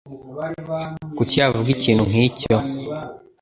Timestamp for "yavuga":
1.41-1.69